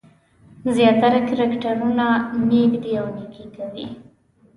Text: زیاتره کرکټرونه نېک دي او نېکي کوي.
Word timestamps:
زیاتره 0.75 1.19
کرکټرونه 1.27 2.05
نېک 2.47 2.71
دي 2.83 2.91
او 3.01 3.07
نېکي 3.15 3.45
کوي. 3.55 3.87